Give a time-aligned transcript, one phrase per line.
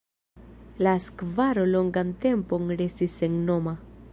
[0.87, 3.77] La skvaro longan tempon restis sennoma.